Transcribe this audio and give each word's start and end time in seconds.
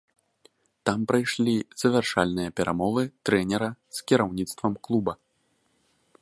Там 0.89 0.99
прайшлі 1.11 1.53
завяршальныя 1.81 2.53
перамовы 2.61 3.03
трэнера 3.31 3.69
з 3.99 4.11
кіраўніцтвам 4.13 4.73
клуба. 4.89 5.13